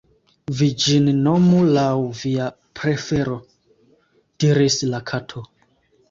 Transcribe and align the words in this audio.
"Vi 0.59 0.67
ĝin 0.83 1.09
nomu 1.25 1.57
laŭ 1.75 1.91
via 2.21 2.47
prefero," 2.79 3.35
diris 4.45 4.79
la 4.95 5.03
Kato. 5.13 5.45